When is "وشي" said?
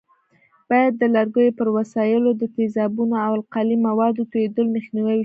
5.17-5.19